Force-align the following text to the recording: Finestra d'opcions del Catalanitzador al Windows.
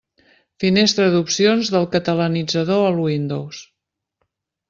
Finestra 0.61 1.05
d'opcions 1.15 1.69
del 1.75 1.85
Catalanitzador 1.97 2.83
al 2.87 2.99
Windows. 3.05 3.61